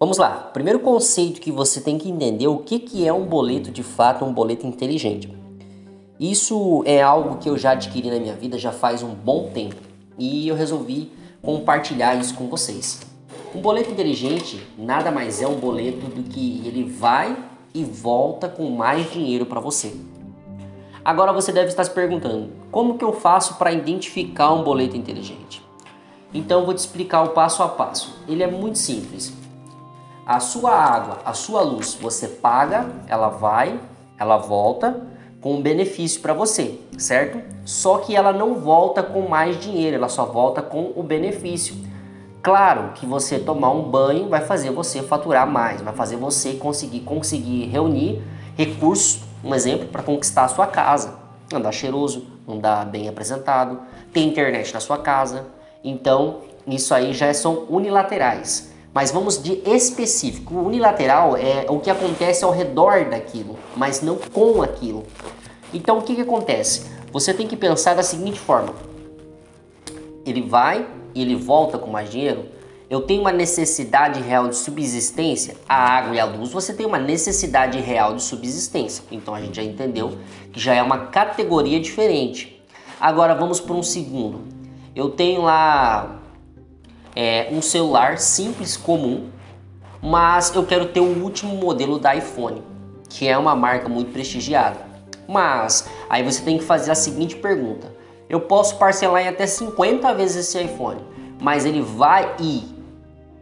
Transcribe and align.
Vamos 0.00 0.16
lá. 0.16 0.30
Primeiro 0.52 0.78
conceito 0.78 1.40
que 1.40 1.50
você 1.50 1.80
tem 1.80 1.98
que 1.98 2.08
entender 2.08 2.46
o 2.46 2.58
que, 2.58 2.78
que 2.78 3.04
é 3.04 3.12
um 3.12 3.24
boleto 3.24 3.72
de 3.72 3.82
fato, 3.82 4.24
um 4.24 4.32
boleto 4.32 4.64
inteligente. 4.64 5.36
Isso 6.20 6.84
é 6.86 7.02
algo 7.02 7.38
que 7.38 7.50
eu 7.50 7.58
já 7.58 7.72
adquiri 7.72 8.08
na 8.08 8.20
minha 8.20 8.34
vida 8.34 8.56
já 8.56 8.70
faz 8.70 9.02
um 9.02 9.12
bom 9.12 9.50
tempo 9.52 9.74
e 10.16 10.46
eu 10.46 10.54
resolvi 10.54 11.10
compartilhar 11.42 12.14
isso 12.14 12.34
com 12.34 12.46
vocês. 12.46 13.00
Um 13.52 13.60
boleto 13.60 13.90
inteligente 13.90 14.64
nada 14.78 15.10
mais 15.10 15.42
é 15.42 15.48
um 15.48 15.56
boleto 15.56 16.06
do 16.06 16.22
que 16.22 16.62
ele 16.64 16.84
vai 16.84 17.36
e 17.74 17.82
volta 17.82 18.48
com 18.48 18.70
mais 18.70 19.10
dinheiro 19.10 19.46
para 19.46 19.58
você. 19.58 19.96
Agora 21.04 21.32
você 21.32 21.50
deve 21.50 21.70
estar 21.70 21.82
se 21.82 21.90
perguntando: 21.90 22.52
como 22.70 22.96
que 22.96 23.04
eu 23.04 23.12
faço 23.12 23.56
para 23.56 23.72
identificar 23.72 24.52
um 24.52 24.62
boleto 24.62 24.96
inteligente? 24.96 25.60
Então 26.32 26.64
vou 26.64 26.72
te 26.72 26.78
explicar 26.78 27.24
o 27.24 27.30
passo 27.30 27.64
a 27.64 27.68
passo. 27.68 28.16
Ele 28.28 28.44
é 28.44 28.46
muito 28.48 28.78
simples. 28.78 29.47
A 30.28 30.40
sua 30.40 30.72
água, 30.72 31.20
a 31.24 31.32
sua 31.32 31.62
luz, 31.62 31.96
você 31.98 32.28
paga, 32.28 32.84
ela 33.06 33.30
vai, 33.30 33.80
ela 34.18 34.36
volta 34.36 35.00
com 35.40 35.54
um 35.54 35.62
benefício 35.62 36.20
para 36.20 36.34
você, 36.34 36.78
certo? 36.98 37.40
Só 37.64 37.96
que 37.96 38.14
ela 38.14 38.30
não 38.30 38.56
volta 38.56 39.02
com 39.02 39.26
mais 39.26 39.58
dinheiro, 39.58 39.96
ela 39.96 40.10
só 40.10 40.26
volta 40.26 40.60
com 40.60 40.92
o 40.94 41.02
benefício. 41.02 41.74
Claro 42.42 42.92
que 42.92 43.06
você 43.06 43.38
tomar 43.38 43.70
um 43.70 43.84
banho 43.84 44.28
vai 44.28 44.42
fazer 44.42 44.70
você 44.70 45.02
faturar 45.02 45.46
mais, 45.46 45.80
vai 45.80 45.94
fazer 45.94 46.16
você 46.16 46.52
conseguir 46.52 47.00
conseguir 47.00 47.64
reunir 47.68 48.22
recursos, 48.54 49.22
um 49.42 49.54
exemplo, 49.54 49.88
para 49.88 50.02
conquistar 50.02 50.44
a 50.44 50.48
sua 50.48 50.66
casa. 50.66 51.20
Andar 51.50 51.72
cheiroso, 51.72 52.26
andar 52.46 52.84
bem 52.84 53.08
apresentado, 53.08 53.80
ter 54.12 54.20
internet 54.20 54.74
na 54.74 54.80
sua 54.80 54.98
casa. 54.98 55.46
Então, 55.82 56.40
isso 56.66 56.92
aí 56.92 57.14
já 57.14 57.32
são 57.32 57.64
unilaterais. 57.70 58.76
Mas 58.98 59.12
vamos 59.12 59.40
de 59.40 59.62
específico. 59.64 60.56
O 60.56 60.66
unilateral 60.66 61.36
é 61.36 61.66
o 61.68 61.78
que 61.78 61.88
acontece 61.88 62.44
ao 62.44 62.50
redor 62.50 63.04
daquilo, 63.04 63.56
mas 63.76 64.02
não 64.02 64.16
com 64.16 64.60
aquilo. 64.60 65.06
Então, 65.72 65.98
o 65.98 66.02
que, 66.02 66.16
que 66.16 66.22
acontece? 66.22 66.82
Você 67.12 67.32
tem 67.32 67.46
que 67.46 67.56
pensar 67.56 67.94
da 67.94 68.02
seguinte 68.02 68.40
forma: 68.40 68.74
ele 70.26 70.42
vai 70.42 70.84
e 71.14 71.22
ele 71.22 71.36
volta 71.36 71.78
com 71.78 71.88
mais 71.88 72.10
dinheiro, 72.10 72.46
eu 72.90 73.02
tenho 73.02 73.20
uma 73.20 73.30
necessidade 73.30 74.20
real 74.20 74.48
de 74.48 74.56
subsistência, 74.56 75.54
a 75.68 75.76
água 75.76 76.16
e 76.16 76.18
a 76.18 76.24
luz, 76.24 76.50
você 76.50 76.74
tem 76.74 76.84
uma 76.84 76.98
necessidade 76.98 77.78
real 77.78 78.16
de 78.16 78.22
subsistência. 78.24 79.04
Então 79.12 79.32
a 79.32 79.40
gente 79.40 79.54
já 79.54 79.62
entendeu 79.62 80.18
que 80.52 80.58
já 80.58 80.74
é 80.74 80.82
uma 80.82 81.06
categoria 81.06 81.78
diferente. 81.78 82.60
Agora 83.00 83.32
vamos 83.32 83.60
para 83.60 83.76
um 83.76 83.82
segundo. 83.84 84.40
Eu 84.92 85.08
tenho 85.08 85.42
lá 85.42 86.18
é, 87.14 87.48
um 87.50 87.60
celular 87.62 88.18
simples, 88.18 88.76
comum, 88.76 89.28
mas 90.02 90.54
eu 90.54 90.64
quero 90.64 90.86
ter 90.86 91.00
o 91.00 91.22
último 91.22 91.54
modelo 91.56 91.98
da 91.98 92.14
iPhone, 92.14 92.62
que 93.08 93.26
é 93.26 93.36
uma 93.36 93.56
marca 93.56 93.88
muito 93.88 94.12
prestigiada. 94.12 94.78
Mas 95.28 95.88
aí 96.08 96.22
você 96.22 96.42
tem 96.42 96.58
que 96.58 96.64
fazer 96.64 96.90
a 96.90 96.94
seguinte 96.94 97.36
pergunta: 97.36 97.92
eu 98.28 98.40
posso 98.40 98.76
parcelar 98.76 99.22
em 99.22 99.28
até 99.28 99.46
50 99.46 100.14
vezes 100.14 100.48
esse 100.48 100.62
iPhone, 100.62 101.00
mas 101.40 101.64
ele 101.64 101.82
vai 101.82 102.34
ir 102.38 102.78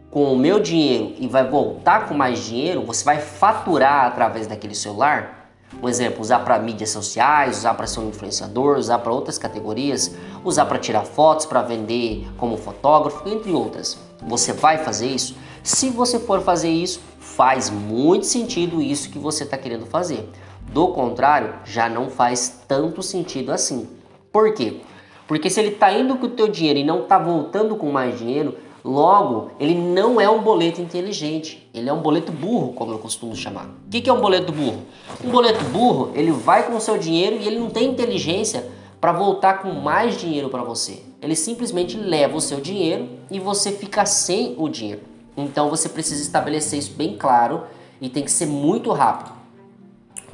com 0.09 0.33
o 0.33 0.37
meu 0.37 0.59
dinheiro 0.59 1.13
e 1.19 1.27
vai 1.27 1.47
voltar 1.47 2.07
com 2.07 2.13
mais 2.13 2.39
dinheiro, 2.39 2.83
você 2.83 3.03
vai 3.03 3.19
faturar 3.19 4.05
através 4.05 4.47
daquele 4.47 4.73
celular. 4.73 5.36
Um 5.81 5.87
exemplo, 5.87 6.21
usar 6.21 6.39
para 6.39 6.57
mídias 6.59 6.89
sociais, 6.89 7.57
usar 7.59 7.73
para 7.75 7.85
ser 7.85 7.99
um 7.99 8.09
influenciador, 8.09 8.77
usar 8.77 8.99
para 8.99 9.11
outras 9.13 9.37
categorias, 9.37 10.15
usar 10.43 10.65
para 10.65 10.79
tirar 10.79 11.03
fotos, 11.03 11.45
para 11.45 11.61
vender 11.61 12.27
como 12.37 12.57
fotógrafo, 12.57 13.27
entre 13.29 13.51
outras. 13.51 13.97
Você 14.25 14.53
vai 14.53 14.77
fazer 14.79 15.07
isso? 15.07 15.35
Se 15.61 15.89
você 15.89 16.17
for 16.19 16.41
fazer 16.41 16.69
isso, 16.69 17.01
faz 17.19 17.69
muito 17.69 18.25
sentido 18.25 18.81
isso 18.81 19.09
que 19.09 19.19
você 19.19 19.43
está 19.43 19.57
querendo 19.57 19.85
fazer. 19.85 20.27
Do 20.71 20.87
contrário, 20.89 21.53
já 21.65 21.87
não 21.87 22.09
faz 22.09 22.61
tanto 22.67 23.03
sentido 23.03 23.51
assim. 23.51 23.87
Por 24.31 24.53
quê? 24.53 24.81
Porque 25.27 25.49
se 25.49 25.59
ele 25.59 25.73
está 25.73 25.91
indo 25.91 26.15
com 26.15 26.25
o 26.25 26.29
teu 26.29 26.47
dinheiro 26.47 26.79
e 26.79 26.83
não 26.83 27.03
está 27.03 27.19
voltando 27.19 27.75
com 27.75 27.91
mais 27.91 28.17
dinheiro, 28.17 28.57
logo 28.87 29.51
ele 29.59 29.75
não 29.75 30.19
é 30.19 30.29
um 30.29 30.41
boleto 30.41 30.81
inteligente. 30.81 31.69
Ele 31.73 31.89
é 31.89 31.93
um 31.93 32.01
boleto 32.01 32.31
burro, 32.31 32.71
como 32.73 32.93
eu 32.93 32.97
costumo 32.97 33.35
chamar. 33.35 33.65
O 33.65 33.89
que, 33.89 34.09
é 34.09 34.13
um 34.13 34.21
boleto 34.21 34.51
burro? 34.51 34.81
Um 35.23 35.29
boleto 35.29 35.63
burro, 35.65 36.11
ele 36.15 36.31
vai 36.31 36.65
com 36.65 36.75
o 36.77 36.81
seu 36.81 36.97
dinheiro 36.97 37.35
e 37.35 37.45
ele 37.45 37.59
não 37.59 37.69
tem 37.69 37.89
inteligência 37.89 38.65
para 39.01 39.11
voltar 39.11 39.61
com 39.61 39.71
mais 39.73 40.17
dinheiro 40.17 40.49
para 40.49 40.63
você. 40.63 41.03
Ele 41.21 41.35
simplesmente 41.35 41.97
leva 41.97 42.37
o 42.37 42.41
seu 42.41 42.61
dinheiro 42.61 43.09
e 43.29 43.39
você 43.39 43.71
fica 43.71 44.05
sem 44.05 44.55
o 44.57 44.69
dinheiro. 44.69 45.01
Então 45.35 45.69
você 45.69 45.89
precisa 45.89 46.21
estabelecer 46.21 46.79
isso 46.79 46.93
bem 46.93 47.15
claro 47.17 47.63
e 47.99 48.09
tem 48.09 48.23
que 48.23 48.31
ser 48.31 48.45
muito 48.45 48.91
rápido. 48.91 49.35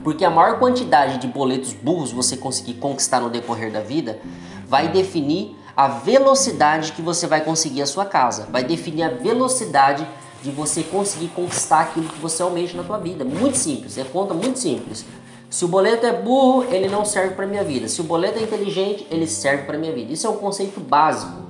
Porque 0.03 0.23
a 0.23 0.29
maior 0.29 0.59
quantidade 0.59 1.17
de 1.17 1.27
boletos 1.27 1.73
burros 1.73 2.11
você 2.11 2.37
conseguir 2.37 2.75
conquistar 2.75 3.19
no 3.19 3.29
decorrer 3.29 3.71
da 3.71 3.81
vida 3.81 4.19
vai 4.67 4.87
definir 4.87 5.55
a 5.75 5.87
velocidade 5.87 6.91
que 6.91 7.01
você 7.01 7.25
vai 7.25 7.41
conseguir 7.41 7.81
a 7.81 7.85
sua 7.85 8.05
casa, 8.05 8.47
vai 8.51 8.63
definir 8.63 9.03
a 9.03 9.09
velocidade 9.09 10.07
de 10.43 10.51
você 10.51 10.83
conseguir 10.83 11.29
conquistar 11.29 11.81
aquilo 11.81 12.07
que 12.07 12.19
você 12.19 12.43
almeja 12.43 12.77
na 12.77 12.83
sua 12.83 12.97
vida. 12.97 13.23
Muito 13.23 13.57
simples, 13.57 13.97
é 13.97 14.03
conta 14.03 14.33
muito 14.33 14.59
simples. 14.59 15.05
Se 15.49 15.63
o 15.65 15.67
boleto 15.67 16.05
é 16.05 16.11
burro, 16.11 16.63
ele 16.65 16.89
não 16.89 17.05
serve 17.05 17.35
para 17.35 17.45
minha 17.45 17.63
vida. 17.63 17.87
Se 17.87 18.01
o 18.01 18.03
boleto 18.03 18.39
é 18.39 18.41
inteligente, 18.41 19.07
ele 19.09 19.27
serve 19.27 19.63
para 19.63 19.77
minha 19.77 19.93
vida. 19.93 20.11
Isso 20.11 20.25
é 20.27 20.29
um 20.29 20.37
conceito 20.37 20.79
básico. 20.79 21.43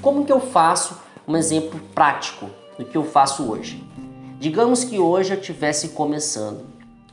Como 0.00 0.24
que 0.24 0.32
eu 0.32 0.40
faço 0.40 0.96
um 1.26 1.36
exemplo 1.36 1.80
prático 1.94 2.48
do 2.78 2.84
que 2.84 2.96
eu 2.96 3.04
faço 3.04 3.50
hoje? 3.50 3.84
Digamos 4.38 4.84
que 4.84 4.98
hoje 4.98 5.34
eu 5.34 5.38
estivesse 5.38 5.88
começando 5.90 6.64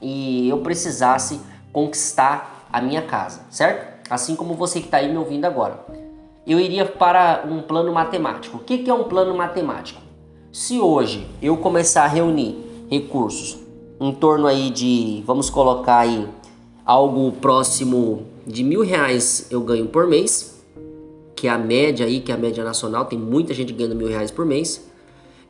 e 0.02 0.48
eu 0.48 0.60
precisasse 0.60 1.42
conquistar 1.74 2.68
a 2.72 2.80
minha 2.82 3.02
casa, 3.02 3.42
certo? 3.50 4.08
Assim 4.10 4.36
como 4.36 4.54
você 4.54 4.80
que 4.80 4.86
está 4.86 4.98
aí 4.98 5.10
me 5.10 5.18
ouvindo 5.18 5.46
agora. 5.46 6.07
Eu 6.48 6.62
iria 6.62 6.86
para 6.86 7.46
um 7.46 7.62
plano 7.62 7.92
matemático. 7.92 8.56
O 8.56 8.60
que 8.62 8.90
é 8.90 8.94
um 8.94 9.04
plano 9.04 9.36
matemático? 9.36 10.02
Se 10.50 10.80
hoje 10.80 11.28
eu 11.42 11.58
começar 11.58 12.06
a 12.06 12.08
reunir 12.08 12.56
recursos 12.90 13.58
em 14.00 14.14
torno 14.14 14.48
aí 14.48 14.70
de, 14.70 15.22
vamos 15.26 15.50
colocar 15.50 15.98
aí, 15.98 16.26
algo 16.86 17.34
próximo 17.34 18.26
de 18.46 18.64
mil 18.64 18.82
reais 18.82 19.48
eu 19.52 19.60
ganho 19.60 19.88
por 19.88 20.08
mês, 20.08 20.64
que 21.36 21.50
é 21.50 21.52
a 21.52 21.58
média 21.58 22.06
aí, 22.06 22.22
que 22.22 22.32
é 22.32 22.36
a 22.36 22.38
média 22.38 22.64
nacional, 22.64 23.04
tem 23.04 23.20
muita 23.20 23.54
gente 23.54 23.74
ganhando 23.74 23.96
mil 23.96 24.08
reais 24.08 24.32
por 24.32 24.46
mês, 24.46 24.90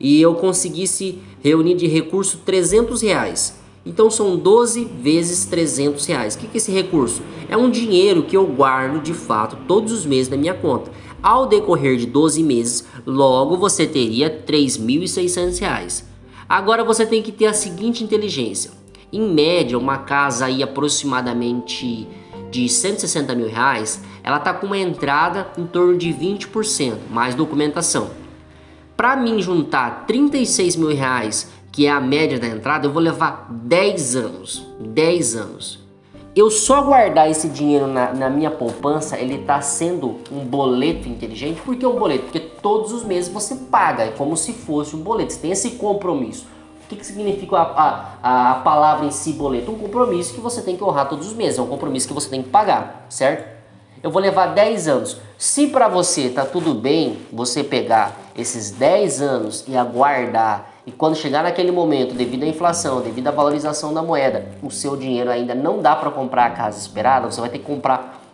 e 0.00 0.20
eu 0.20 0.34
conseguisse 0.34 1.22
reunir 1.44 1.76
de 1.76 1.86
recurso 1.86 2.38
300 2.44 3.02
reais 3.02 3.56
então 3.88 4.10
são 4.10 4.36
12 4.36 4.84
vezes 4.84 5.46
300 5.46 6.04
reais. 6.04 6.34
O 6.34 6.38
que 6.38 6.46
é 6.46 6.50
esse 6.58 6.70
recurso? 6.70 7.22
É 7.48 7.56
um 7.56 7.70
dinheiro 7.70 8.22
que 8.22 8.36
eu 8.36 8.46
guardo 8.46 9.00
de 9.00 9.14
fato 9.14 9.56
todos 9.66 9.90
os 9.92 10.04
meses 10.04 10.28
na 10.28 10.36
minha 10.36 10.52
conta. 10.52 10.90
Ao 11.22 11.46
decorrer 11.46 11.96
de 11.96 12.04
12 12.04 12.42
meses, 12.42 12.86
logo 13.06 13.56
você 13.56 13.86
teria 13.86 14.44
3.600 14.46 15.58
reais. 15.58 16.04
Agora 16.46 16.84
você 16.84 17.06
tem 17.06 17.22
que 17.22 17.32
ter 17.32 17.46
a 17.46 17.54
seguinte 17.54 18.04
inteligência. 18.04 18.70
Em 19.10 19.32
média, 19.32 19.78
uma 19.78 19.96
casa 19.96 20.44
aí 20.44 20.62
aproximadamente 20.62 22.06
de 22.50 22.68
160 22.68 23.34
mil 23.34 23.48
reais, 23.48 24.02
ela 24.22 24.36
está 24.36 24.52
com 24.52 24.66
uma 24.66 24.76
entrada 24.76 25.50
em 25.56 25.66
torno 25.66 25.96
de 25.96 26.10
20%, 26.12 26.94
mais 27.10 27.34
documentação. 27.34 28.10
Para 28.98 29.16
mim 29.16 29.40
juntar 29.40 30.06
36 30.06 30.76
mil 30.76 30.88
reais 30.88 31.50
que 31.78 31.86
é 31.86 31.90
a 31.90 32.00
média 32.00 32.40
da 32.40 32.48
entrada, 32.48 32.88
eu 32.88 32.92
vou 32.92 33.00
levar 33.00 33.46
10 33.48 34.16
anos. 34.16 34.66
10 34.80 35.36
anos. 35.36 35.78
Eu 36.34 36.50
só 36.50 36.82
guardar 36.82 37.30
esse 37.30 37.48
dinheiro 37.48 37.86
na, 37.86 38.12
na 38.12 38.28
minha 38.28 38.50
poupança, 38.50 39.16
ele 39.16 39.36
está 39.36 39.60
sendo 39.60 40.16
um 40.32 40.44
boleto 40.44 41.08
inteligente. 41.08 41.60
Por 41.60 41.76
que 41.76 41.86
um 41.86 41.96
boleto? 41.96 42.24
Porque 42.24 42.40
todos 42.40 42.92
os 42.92 43.04
meses 43.04 43.32
você 43.32 43.54
paga, 43.54 44.02
é 44.02 44.10
como 44.10 44.36
se 44.36 44.54
fosse 44.54 44.96
um 44.96 45.02
boleto. 45.02 45.32
Você 45.32 45.38
tem 45.38 45.52
esse 45.52 45.70
compromisso. 45.76 46.48
O 46.84 46.88
que, 46.88 46.96
que 46.96 47.06
significa 47.06 47.56
a, 47.58 48.18
a, 48.20 48.50
a 48.50 48.54
palavra 48.56 49.06
em 49.06 49.12
si, 49.12 49.34
boleto? 49.34 49.70
Um 49.70 49.78
compromisso 49.78 50.34
que 50.34 50.40
você 50.40 50.60
tem 50.60 50.76
que 50.76 50.82
honrar 50.82 51.08
todos 51.08 51.28
os 51.28 51.32
meses, 51.32 51.60
é 51.60 51.62
um 51.62 51.68
compromisso 51.68 52.08
que 52.08 52.12
você 52.12 52.28
tem 52.28 52.42
que 52.42 52.48
pagar, 52.48 53.06
certo? 53.08 53.56
Eu 54.02 54.10
vou 54.10 54.20
levar 54.20 54.46
10 54.48 54.88
anos. 54.88 55.16
Se 55.36 55.68
para 55.68 55.86
você 55.86 56.28
tá 56.28 56.44
tudo 56.44 56.74
bem, 56.74 57.18
você 57.32 57.62
pegar 57.62 58.16
esses 58.36 58.72
10 58.72 59.22
anos 59.22 59.64
e 59.68 59.76
aguardar 59.76 60.77
e 60.88 60.90
quando 60.90 61.16
chegar 61.16 61.42
naquele 61.42 61.70
momento, 61.70 62.14
devido 62.14 62.44
à 62.44 62.46
inflação, 62.46 63.02
devido 63.02 63.28
à 63.28 63.30
valorização 63.30 63.92
da 63.92 64.02
moeda, 64.02 64.46
o 64.62 64.70
seu 64.70 64.96
dinheiro 64.96 65.30
ainda 65.30 65.54
não 65.54 65.82
dá 65.82 65.94
para 65.94 66.10
comprar 66.10 66.46
a 66.46 66.50
casa 66.50 66.78
esperada, 66.78 67.30
você 67.30 67.42
vai 67.42 67.50
ter 67.50 67.58
que 67.58 67.64
comprar 67.66 68.24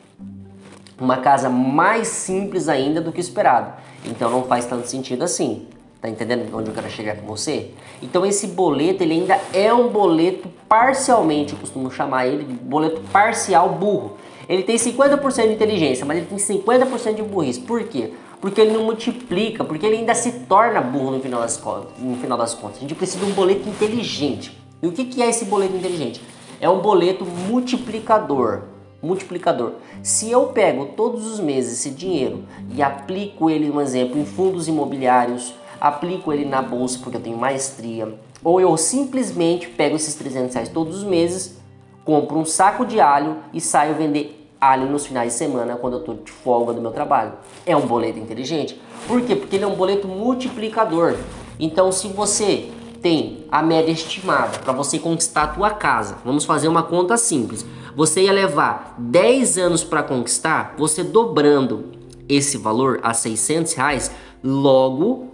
uma 1.00 1.16
casa 1.16 1.50
mais 1.50 2.06
simples 2.06 2.68
ainda 2.68 3.00
do 3.00 3.10
que 3.10 3.20
esperado. 3.20 3.72
Então 4.04 4.30
não 4.30 4.44
faz 4.44 4.66
tanto 4.66 4.86
sentido 4.86 5.24
assim. 5.24 5.66
Tá 6.00 6.08
entendendo 6.08 6.48
onde 6.56 6.68
eu 6.68 6.74
quero 6.74 6.88
chegar 6.88 7.16
com 7.16 7.26
você? 7.26 7.72
Então 8.00 8.24
esse 8.24 8.46
boleto, 8.46 9.02
ele 9.02 9.14
ainda 9.14 9.36
é 9.52 9.74
um 9.74 9.88
boleto 9.88 10.48
parcialmente, 10.68 11.54
eu 11.54 11.58
costumo 11.58 11.90
chamar 11.90 12.28
ele 12.28 12.44
de 12.44 12.52
boleto 12.52 13.00
parcial 13.12 13.70
burro. 13.70 14.16
Ele 14.48 14.62
tem 14.62 14.76
50% 14.76 15.48
de 15.48 15.54
inteligência, 15.54 16.06
mas 16.06 16.18
ele 16.18 16.26
tem 16.26 16.38
50% 16.38 17.14
de 17.14 17.22
burrice. 17.24 17.58
Por 17.58 17.82
quê? 17.82 18.12
Porque 18.44 18.60
ele 18.60 18.72
não 18.72 18.84
multiplica, 18.84 19.64
porque 19.64 19.86
ele 19.86 19.96
ainda 19.96 20.14
se 20.14 20.30
torna 20.40 20.78
burro 20.78 21.12
no 21.12 21.18
final 21.18 21.40
das 21.40 21.56
contas. 21.56 21.92
No 21.98 22.14
final 22.16 22.36
das 22.36 22.52
contas. 22.52 22.76
A 22.76 22.80
gente 22.80 22.94
precisa 22.94 23.24
de 23.24 23.32
um 23.32 23.34
boleto 23.34 23.66
inteligente. 23.66 24.54
E 24.82 24.86
o 24.86 24.92
que, 24.92 25.06
que 25.06 25.22
é 25.22 25.30
esse 25.30 25.46
boleto 25.46 25.74
inteligente? 25.74 26.20
É 26.60 26.68
um 26.68 26.80
boleto 26.80 27.24
multiplicador. 27.24 28.64
Multiplicador. 29.02 29.76
Se 30.02 30.30
eu 30.30 30.48
pego 30.48 30.88
todos 30.94 31.26
os 31.26 31.40
meses 31.40 31.78
esse 31.78 31.88
dinheiro 31.88 32.44
e 32.74 32.82
aplico 32.82 33.48
ele, 33.48 33.70
um 33.70 33.80
exemplo, 33.80 34.20
em 34.20 34.26
fundos 34.26 34.68
imobiliários, 34.68 35.54
aplico 35.80 36.30
ele 36.30 36.44
na 36.44 36.60
bolsa 36.60 36.98
porque 36.98 37.16
eu 37.16 37.22
tenho 37.22 37.38
maestria, 37.38 38.14
ou 38.44 38.60
eu 38.60 38.76
simplesmente 38.76 39.68
pego 39.68 39.96
esses 39.96 40.14
300 40.16 40.54
reais 40.54 40.68
todos 40.68 40.98
os 40.98 41.04
meses, 41.04 41.56
compro 42.04 42.36
um 42.36 42.44
saco 42.44 42.84
de 42.84 43.00
alho 43.00 43.38
e 43.54 43.60
saio 43.62 43.94
vender 43.94 44.43
alho 44.64 44.90
nos 44.90 45.06
finais 45.06 45.32
de 45.32 45.38
semana 45.38 45.76
quando 45.76 45.94
eu 45.94 46.00
estou 46.00 46.14
de 46.14 46.32
folga 46.32 46.72
do 46.72 46.80
meu 46.80 46.90
trabalho. 46.90 47.32
É 47.66 47.76
um 47.76 47.86
boleto 47.86 48.18
inteligente. 48.18 48.80
Por 49.06 49.20
quê? 49.20 49.36
Porque 49.36 49.56
ele 49.56 49.64
é 49.64 49.66
um 49.66 49.74
boleto 49.74 50.08
multiplicador. 50.08 51.16
Então, 51.60 51.92
se 51.92 52.08
você 52.08 52.70
tem 53.02 53.44
a 53.50 53.62
média 53.62 53.92
estimada 53.92 54.58
para 54.58 54.72
você 54.72 54.98
conquistar 54.98 55.42
a 55.42 55.48
tua 55.48 55.70
casa, 55.70 56.16
vamos 56.24 56.46
fazer 56.46 56.68
uma 56.68 56.82
conta 56.82 57.16
simples. 57.18 57.66
Você 57.94 58.22
ia 58.22 58.32
levar 58.32 58.94
10 58.98 59.58
anos 59.58 59.84
para 59.84 60.02
conquistar, 60.02 60.74
você 60.78 61.04
dobrando 61.04 61.92
esse 62.26 62.56
valor 62.56 63.00
a 63.02 63.12
600 63.12 63.74
reais, 63.74 64.10
logo 64.42 65.33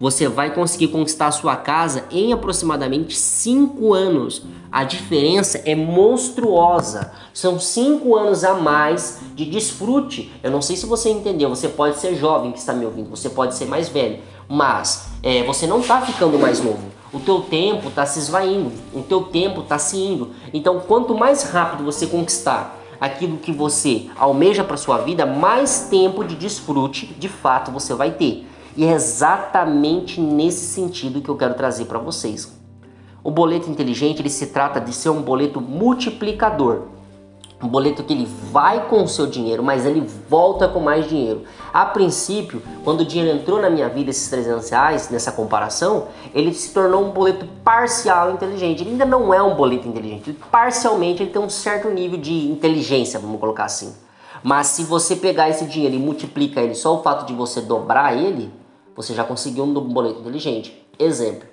você 0.00 0.26
vai 0.26 0.54
conseguir 0.54 0.88
conquistar 0.88 1.26
a 1.26 1.30
sua 1.30 1.54
casa 1.56 2.06
em 2.10 2.32
aproximadamente 2.32 3.14
5 3.14 3.92
anos. 3.92 4.42
A 4.72 4.82
diferença 4.82 5.60
é 5.66 5.74
monstruosa. 5.74 7.12
São 7.34 7.60
5 7.60 8.16
anos 8.16 8.42
a 8.42 8.54
mais 8.54 9.20
de 9.34 9.44
desfrute. 9.44 10.32
Eu 10.42 10.50
não 10.50 10.62
sei 10.62 10.74
se 10.74 10.86
você 10.86 11.10
entendeu. 11.10 11.50
Você 11.50 11.68
pode 11.68 11.98
ser 11.98 12.16
jovem 12.16 12.50
que 12.50 12.58
está 12.58 12.72
me 12.72 12.86
ouvindo, 12.86 13.10
você 13.10 13.28
pode 13.28 13.54
ser 13.54 13.66
mais 13.66 13.90
velho, 13.90 14.20
mas 14.48 15.10
é, 15.22 15.42
você 15.42 15.66
não 15.66 15.80
está 15.80 16.00
ficando 16.00 16.38
mais 16.38 16.64
novo. 16.64 16.90
O 17.12 17.20
teu 17.20 17.42
tempo 17.42 17.88
está 17.88 18.06
se 18.06 18.20
esvaindo, 18.20 18.72
o 18.94 19.02
teu 19.02 19.24
tempo 19.24 19.60
está 19.60 19.78
se 19.78 19.98
indo. 19.98 20.30
Então, 20.54 20.80
quanto 20.80 21.14
mais 21.14 21.42
rápido 21.42 21.84
você 21.84 22.06
conquistar 22.06 22.78
aquilo 22.98 23.36
que 23.36 23.52
você 23.52 24.06
almeja 24.16 24.64
para 24.64 24.76
sua 24.78 24.98
vida, 24.98 25.26
mais 25.26 25.88
tempo 25.90 26.24
de 26.24 26.36
desfrute 26.36 27.06
de 27.18 27.28
fato 27.28 27.70
você 27.70 27.92
vai 27.92 28.12
ter. 28.12 28.46
E 28.76 28.84
é 28.84 28.92
exatamente 28.92 30.20
nesse 30.20 30.66
sentido 30.66 31.20
que 31.20 31.28
eu 31.28 31.36
quero 31.36 31.54
trazer 31.54 31.86
para 31.86 31.98
vocês. 31.98 32.52
O 33.22 33.30
boleto 33.30 33.68
inteligente 33.68 34.22
ele 34.22 34.30
se 34.30 34.46
trata 34.46 34.80
de 34.80 34.92
ser 34.92 35.10
um 35.10 35.20
boleto 35.20 35.60
multiplicador. 35.60 36.82
Um 37.62 37.68
boleto 37.68 38.02
que 38.02 38.14
ele 38.14 38.26
vai 38.50 38.88
com 38.88 39.02
o 39.02 39.08
seu 39.08 39.26
dinheiro, 39.26 39.62
mas 39.62 39.84
ele 39.84 40.00
volta 40.00 40.66
com 40.66 40.80
mais 40.80 41.06
dinheiro. 41.06 41.42
A 41.74 41.84
princípio, 41.84 42.62
quando 42.82 43.00
o 43.00 43.04
dinheiro 43.04 43.38
entrou 43.38 43.60
na 43.60 43.68
minha 43.68 43.86
vida, 43.86 44.08
esses 44.08 44.30
300 44.30 44.70
reais, 44.70 45.10
nessa 45.10 45.30
comparação, 45.30 46.08
ele 46.32 46.54
se 46.54 46.72
tornou 46.72 47.04
um 47.04 47.10
boleto 47.10 47.46
parcial 47.62 48.32
inteligente. 48.32 48.82
Ele 48.82 48.92
ainda 48.92 49.04
não 49.04 49.34
é 49.34 49.42
um 49.42 49.54
boleto 49.54 49.86
inteligente. 49.86 50.32
Parcialmente, 50.50 51.22
ele 51.22 51.30
tem 51.30 51.42
um 51.42 51.50
certo 51.50 51.90
nível 51.90 52.18
de 52.18 52.50
inteligência, 52.50 53.20
vamos 53.20 53.38
colocar 53.38 53.64
assim. 53.64 53.92
Mas 54.42 54.68
se 54.68 54.84
você 54.84 55.16
pegar 55.16 55.48
esse 55.48 55.66
dinheiro 55.66 55.94
e 55.94 55.98
multiplica 55.98 56.60
ele, 56.60 56.74
só 56.74 56.94
o 56.94 57.02
fato 57.02 57.26
de 57.26 57.34
você 57.34 57.60
dobrar 57.60 58.16
ele, 58.16 58.52
você 58.96 59.14
já 59.14 59.24
conseguiu 59.24 59.64
um 59.64 59.72
boleto 59.72 60.20
inteligente. 60.20 60.86
Exemplo. 60.98 61.48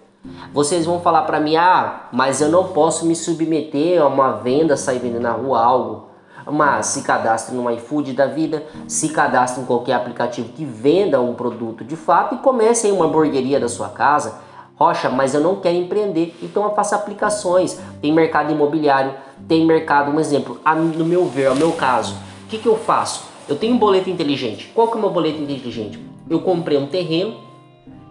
Vocês 0.54 0.86
vão 0.86 1.00
falar 1.00 1.24
para 1.24 1.40
mim, 1.40 1.56
ah, 1.56 2.08
mas 2.12 2.42
eu 2.42 2.50
não 2.50 2.66
posso 2.66 3.06
me 3.06 3.16
submeter 3.16 4.02
a 4.02 4.08
uma 4.08 4.34
venda, 4.34 4.76
sair 4.76 5.00
vendendo 5.00 5.22
na 5.22 5.32
rua 5.32 5.64
algo. 5.64 6.08
Mas 6.50 6.88
se 6.88 7.02
cadastre 7.02 7.56
no 7.56 7.70
iFood 7.72 8.14
da 8.14 8.26
vida, 8.26 8.64
se 8.88 9.10
cadastre 9.10 9.62
em 9.62 9.66
qualquer 9.66 9.94
aplicativo 9.94 10.50
que 10.50 10.64
venda 10.64 11.20
um 11.22 11.34
produto 11.34 11.84
de 11.84 11.96
fato 11.96 12.36
e 12.36 12.38
comece 12.38 12.88
em 12.88 12.92
uma 12.92 13.06
hamburgueria 13.06 13.60
da 13.60 13.68
sua 13.68 13.90
casa. 13.90 14.40
Rocha, 14.76 15.10
mas 15.10 15.34
eu 15.34 15.42
não 15.42 15.56
quero 15.56 15.76
empreender, 15.76 16.38
então 16.42 16.64
eu 16.64 16.74
faço 16.76 16.96
aplicações. 16.96 17.80
Tem 18.02 18.14
mercado 18.14 18.52
imobiliário, 18.52 19.14
tem 19.48 19.66
mercado, 19.66 20.12
um 20.12 20.20
exemplo, 20.20 20.60
no 20.96 21.04
meu 21.04 21.26
ver, 21.26 21.50
no 21.50 21.56
meu 21.56 21.72
caso, 21.74 22.16
o 22.48 22.50
que, 22.50 22.60
que 22.60 22.66
eu 22.66 22.78
faço? 22.78 23.26
Eu 23.50 23.58
tenho 23.58 23.76
um 23.76 23.78
boleto 23.78 24.10
inteligente. 24.10 24.72
Qual 24.74 24.88
que 24.88 24.94
é 24.94 24.98
o 24.98 25.02
meu 25.02 25.10
boleto 25.10 25.42
inteligente? 25.42 26.00
Eu 26.30 26.40
comprei 26.40 26.78
um 26.78 26.88
terreno 26.88 27.36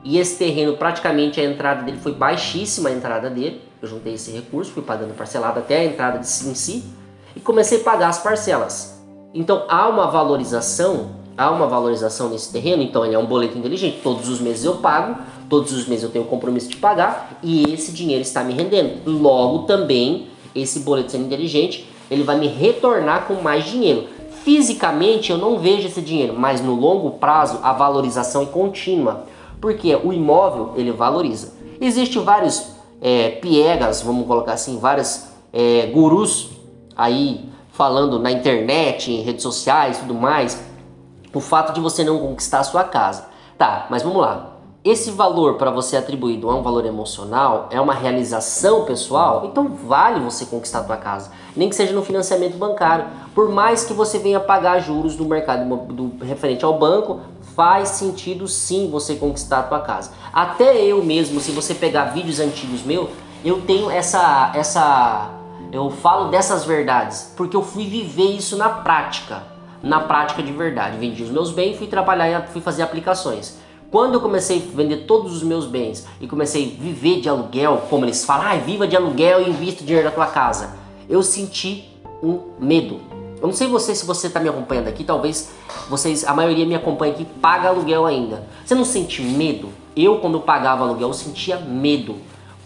e 0.05 0.19
esse 0.19 0.37
terreno 0.37 0.77
praticamente 0.77 1.41
a 1.41 1.45
entrada 1.45 1.83
dele 1.83 1.97
foi 1.97 2.13
baixíssima 2.13 2.91
a 2.91 2.93
entrada 2.93 3.31
dele. 3.31 3.63
Eu 3.81 3.89
juntei 3.89 4.13
esse 4.13 4.31
recurso, 4.31 4.73
fui 4.73 4.83
pagando 4.83 5.15
parcelado 5.15 5.59
até 5.59 5.79
a 5.79 5.85
entrada 5.87 6.19
em 6.19 6.23
si 6.23 6.85
e 7.35 7.41
comecei 7.41 7.81
a 7.81 7.85
pagar 7.85 8.09
as 8.09 8.23
parcelas. 8.23 9.03
Então 9.33 9.65
há 9.71 9.89
uma 9.89 10.07
valorização, 10.07 11.13
há 11.35 11.51
uma 11.51 11.67
valorização 11.67 12.29
nesse 12.29 12.53
terreno, 12.53 12.83
então 12.83 13.07
ele 13.07 13.15
é 13.15 13.19
um 13.19 13.25
boleto 13.25 13.57
inteligente. 13.57 14.01
Todos 14.03 14.29
os 14.29 14.39
meses 14.39 14.67
eu 14.67 14.77
pago, 14.77 15.19
todos 15.49 15.73
os 15.73 15.89
meses 15.89 16.05
eu 16.05 16.11
tenho 16.11 16.27
o 16.27 16.29
compromisso 16.29 16.69
de 16.69 16.77
pagar 16.77 17.39
e 17.43 17.73
esse 17.73 17.91
dinheiro 17.91 18.21
está 18.21 18.45
me 18.45 18.53
rendendo. 18.53 19.01
Logo 19.11 19.61
também 19.61 20.29
esse 20.55 20.81
boleto 20.81 21.13
sendo 21.13 21.25
inteligente, 21.25 21.89
ele 22.11 22.23
vai 22.23 22.39
me 22.39 22.49
retornar 22.49 23.27
com 23.27 23.35
mais 23.37 23.65
dinheiro. 23.65 24.15
Fisicamente 24.47 25.33
eu 25.33 25.39
não 25.39 25.59
vejo 25.59 25.89
esse 25.89 26.01
dinheiro, 26.01 26.33
mas 26.39 26.61
no 26.61 26.73
longo 26.73 27.19
prazo 27.19 27.59
a 27.65 27.73
valorização 27.73 28.43
é 28.43 28.47
contínua, 28.47 29.25
porque 29.61 29.93
o 29.97 30.13
imóvel 30.13 30.73
ele 30.77 30.93
valoriza. 30.93 31.53
Existem 31.81 32.23
vários 32.23 32.69
é, 33.03 33.31
piegas, 33.31 34.03
vamos 34.03 34.25
colocar 34.25 34.53
assim, 34.53 34.79
vários 34.79 35.27
é, 35.53 35.87
gurus 35.87 36.51
aí 36.97 37.49
falando 37.73 38.21
na 38.21 38.31
internet, 38.31 39.11
em 39.11 39.21
redes 39.23 39.43
sociais, 39.43 39.99
tudo 39.99 40.15
mais, 40.15 40.65
o 41.35 41.41
fato 41.41 41.73
de 41.73 41.81
você 41.81 42.05
não 42.05 42.21
conquistar 42.21 42.61
a 42.61 42.65
sua 42.65 42.85
casa. 42.85 43.27
Tá, 43.59 43.89
mas 43.91 44.05
vamos 44.05 44.23
lá. 44.23 44.56
Esse 44.87 45.11
valor 45.11 45.55
para 45.55 45.69
você 45.69 45.97
atribuído 45.97 46.49
é 46.49 46.55
um 46.55 46.63
valor 46.63 46.87
emocional, 46.87 47.69
é 47.73 47.81
uma 47.81 47.93
realização 47.93 48.85
pessoal, 48.85 49.47
então 49.47 49.67
vale 49.67 50.21
você 50.21 50.47
conquistar 50.47 50.79
a 50.79 50.85
tua 50.85 50.97
casa, 50.97 51.33
nem 51.57 51.69
que 51.69 51.75
seja 51.75 51.93
no 51.93 52.05
financiamento 52.05 52.57
bancário. 52.57 53.05
Por 53.35 53.49
mais 53.49 53.85
que 53.85 53.93
você 53.93 54.17
venha 54.17 54.39
pagar 54.39 54.79
juros 54.79 55.17
do 55.17 55.25
mercado 55.25 55.67
do, 55.93 56.25
referente 56.25 56.65
ao 56.65 56.79
banco, 56.79 57.19
faz 57.57 57.89
sentido 57.89 58.47
sim 58.47 58.89
você 58.89 59.17
conquistar 59.17 59.59
a 59.59 59.63
tua 59.65 59.81
casa. 59.81 60.13
Até 60.33 60.77
eu 60.77 61.03
mesmo, 61.03 61.41
se 61.41 61.51
você 61.51 61.75
pegar 61.75 62.05
vídeos 62.05 62.39
antigos 62.39 62.85
meus, 62.85 63.09
eu 63.45 63.63
tenho 63.63 63.91
essa 63.91 64.53
essa 64.55 65.31
eu 65.73 65.91
falo 65.91 66.29
dessas 66.31 66.65
verdades, 66.65 67.35
porque 67.37 67.57
eu 67.57 67.63
fui 67.65 67.89
viver 67.89 68.37
isso 68.37 68.57
na 68.57 68.69
prática, 68.69 69.43
na 69.83 69.99
prática 69.99 70.45
de 70.45 70.53
verdade. 70.53 70.97
Vendi 70.97 71.25
os 71.25 71.31
meus 71.31 71.51
bens, 71.51 71.77
fui 71.77 71.89
trabalhar, 71.89 72.47
fui 72.53 72.61
fazer 72.61 72.85
aplicações. 72.85 73.67
Quando 73.91 74.15
eu 74.15 74.21
comecei 74.21 74.59
a 74.59 74.77
vender 74.77 75.05
todos 75.07 75.33
os 75.33 75.43
meus 75.43 75.65
bens 75.65 76.07
e 76.21 76.27
comecei 76.27 76.65
a 76.65 76.83
viver 76.83 77.21
de 77.21 77.29
aluguel, 77.29 77.85
como 77.89 78.05
eles 78.05 78.25
falam, 78.25 78.47
ah, 78.47 78.57
viva 78.57 78.87
de 78.87 78.97
aluguel 78.97 79.43
e 79.43 79.51
invista 79.51 79.83
o 79.83 79.87
dinheiro 79.87 80.09
da 80.09 80.15
tua 80.15 80.27
casa, 80.27 80.77
eu 81.09 81.23
senti 81.23 81.89
um 82.23 82.41
medo. 82.59 83.01
Eu 83.41 83.47
não 83.47 83.53
sei 83.53 83.69
você 83.69 83.95
se 83.95 84.05
você 84.05 84.27
está 84.27 84.41
me 84.41 84.49
acompanhando 84.49 84.89
aqui, 84.89 85.05
talvez 85.05 85.51
vocês, 85.89 86.25
a 86.25 86.35
maioria 86.35 86.67
me 86.67 86.75
acompanha 86.75 87.13
aqui, 87.13 87.25
paga 87.41 87.69
aluguel 87.69 88.07
ainda. 88.07 88.45
Você 88.65 88.75
não 88.75 88.85
sente 88.85 89.23
medo? 89.23 89.69
Eu, 89.95 90.19
quando 90.19 90.41
pagava 90.41 90.85
aluguel, 90.85 91.09
eu 91.09 91.15
sentia 91.15 91.57
medo. 91.57 92.17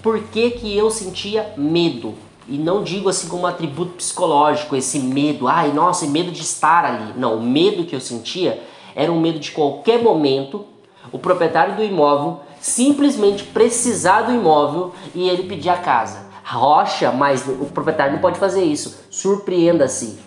Por 0.03 0.21
que, 0.23 0.53
que 0.53 0.75
eu 0.75 0.91
sentia 0.91 1.53
medo? 1.57 2.15
E 2.49 2.57
não 2.57 2.83
digo 2.83 3.11
assim 3.11 3.29
como 3.29 3.43
um 3.43 3.47
atributo 3.47 3.93
psicológico, 3.93 4.75
esse 4.75 4.99
medo, 4.99 5.47
ai, 5.47 5.71
nossa, 5.73 6.07
medo 6.07 6.33
de 6.33 6.41
estar 6.41 6.85
ali. 6.85 7.13
Não, 7.17 7.37
o 7.37 7.43
medo 7.43 7.85
que 7.85 7.95
eu 7.95 8.01
sentia 8.01 8.63
era 8.95 9.13
um 9.13 9.21
medo 9.21 9.39
de 9.39 9.53
qualquer 9.53 10.03
momento 10.03 10.65
o 11.13 11.19
proprietário 11.19 11.77
do 11.77 11.83
imóvel 11.83 12.41
simplesmente 12.61 13.45
precisar 13.45 14.23
do 14.23 14.33
imóvel 14.33 14.93
e 15.15 15.29
ele 15.29 15.45
pedir 15.45 15.71
a 15.71 15.77
casa. 15.77 16.29
Rocha, 16.45 17.11
mas 17.11 17.47
o 17.47 17.67
proprietário 17.67 18.15
não 18.15 18.21
pode 18.21 18.39
fazer 18.39 18.63
isso. 18.65 19.05
Surpreenda-se. 19.11 20.19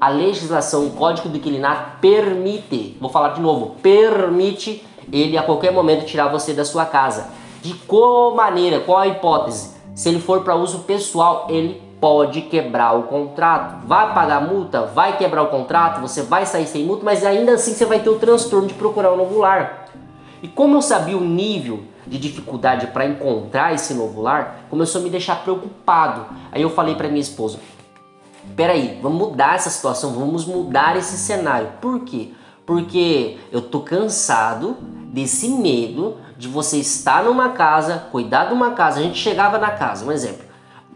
a 0.00 0.08
legislação, 0.08 0.86
o 0.86 0.90
Código 0.90 1.28
do 1.28 1.38
Inquilinato 1.38 1.98
permite, 2.00 2.96
vou 3.00 3.08
falar 3.08 3.30
de 3.30 3.40
novo, 3.40 3.76
permite 3.80 4.84
ele 5.10 5.38
a 5.38 5.42
qualquer 5.42 5.72
momento 5.72 6.04
tirar 6.04 6.28
você 6.28 6.52
da 6.52 6.64
sua 6.64 6.84
casa. 6.84 7.28
De 7.62 7.72
qual 7.86 8.34
maneira, 8.34 8.80
qual 8.80 8.98
a 8.98 9.08
hipótese? 9.08 9.74
Se 9.94 10.08
ele 10.08 10.20
for 10.20 10.42
para 10.42 10.56
uso 10.56 10.80
pessoal, 10.80 11.46
ele 11.48 11.80
pode 12.04 12.42
quebrar 12.42 12.92
o 12.92 13.04
contrato. 13.04 13.86
Vai 13.86 14.12
pagar 14.12 14.42
multa, 14.42 14.82
vai 14.82 15.16
quebrar 15.16 15.42
o 15.42 15.46
contrato, 15.46 16.02
você 16.02 16.20
vai 16.20 16.44
sair 16.44 16.66
sem 16.66 16.84
multa, 16.84 17.02
mas 17.02 17.24
ainda 17.24 17.54
assim 17.54 17.72
você 17.72 17.86
vai 17.86 17.98
ter 17.98 18.10
o 18.10 18.18
transtorno 18.18 18.68
de 18.68 18.74
procurar 18.74 19.14
um 19.14 19.16
novo 19.16 19.38
lar. 19.38 19.86
E 20.42 20.48
como 20.48 20.76
eu 20.76 20.82
sabia 20.82 21.16
o 21.16 21.24
nível 21.24 21.84
de 22.06 22.18
dificuldade 22.18 22.88
para 22.88 23.06
encontrar 23.06 23.72
esse 23.72 23.94
novo 23.94 24.20
lar, 24.20 24.66
começou 24.68 25.00
a 25.00 25.04
me 25.04 25.08
deixar 25.08 25.36
preocupado. 25.36 26.26
Aí 26.52 26.60
eu 26.60 26.68
falei 26.68 26.94
para 26.94 27.08
minha 27.08 27.22
esposa: 27.22 27.58
"Peraí, 28.54 28.98
vamos 29.00 29.16
mudar 29.16 29.54
essa 29.54 29.70
situação, 29.70 30.12
vamos 30.12 30.44
mudar 30.44 30.98
esse 30.98 31.16
cenário. 31.16 31.68
Por 31.80 32.00
quê? 32.00 32.32
Porque 32.66 33.38
eu 33.50 33.62
tô 33.62 33.80
cansado 33.80 34.76
desse 35.10 35.48
medo 35.48 36.18
de 36.36 36.48
você 36.48 36.76
estar 36.76 37.24
numa 37.24 37.48
casa, 37.48 38.08
cuidar 38.12 38.44
de 38.44 38.52
uma 38.52 38.72
casa. 38.72 39.00
A 39.00 39.02
gente 39.02 39.16
chegava 39.16 39.56
na 39.56 39.70
casa, 39.70 40.04
um 40.04 40.12
exemplo. 40.12 40.43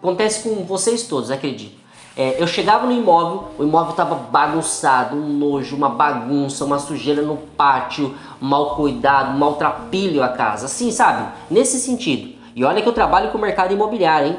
Acontece 0.01 0.49
com 0.49 0.65
vocês 0.65 1.03
todos, 1.05 1.31
acredito. 1.31 1.77
É, 2.17 2.41
eu 2.41 2.47
chegava 2.47 2.87
no 2.87 2.93
imóvel, 2.93 3.49
o 3.59 3.63
imóvel 3.63 3.91
estava 3.91 4.15
bagunçado, 4.15 5.17
um 5.17 5.29
nojo, 5.29 5.77
uma 5.77 5.89
bagunça, 5.89 6.65
uma 6.65 6.79
sujeira 6.79 7.23
no 7.23 7.37
pátio, 7.37 8.15
mal 8.41 8.75
cuidado, 8.75 9.39
maltrapilho 9.39 10.23
a 10.23 10.29
casa, 10.29 10.67
assim, 10.67 10.91
sabe? 10.91 11.29
Nesse 11.51 11.79
sentido. 11.79 12.37
E 12.57 12.65
olha 12.65 12.83
que 12.83 12.89
eu 12.89 12.93
trabalho 12.93 13.31
com 13.31 13.39
o 13.39 13.41
mercado 13.41 13.73
imobiliário, 13.73 14.29
hein? 14.29 14.37